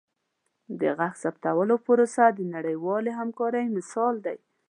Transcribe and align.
د 0.79 0.81
غږ 0.97 1.13
ثبتولو 1.23 1.75
پروسه 1.85 2.23
د 2.37 2.39
نړیوالې 2.55 3.11
همکارۍ 3.19 3.65
مثال 3.77 4.13
دی. 4.25 4.37